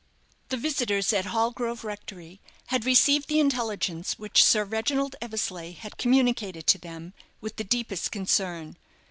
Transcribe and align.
The 0.49 0.57
visitors 0.57 1.13
at 1.13 1.25
Hallgrove 1.25 1.83
Rectory 1.83 2.41
had 2.69 2.85
received 2.85 3.27
the 3.27 3.39
intelligence 3.39 4.17
which 4.17 4.43
Sir 4.43 4.63
Reginald 4.63 5.15
Eversleigh 5.21 5.73
had 5.73 5.99
communicated 5.99 6.65
to 6.65 6.79
them 6.79 7.13
with 7.39 7.57
the 7.57 7.63
deepest 7.63 8.11
concern. 8.11 8.77